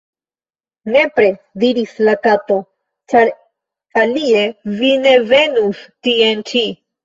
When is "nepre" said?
0.95-1.27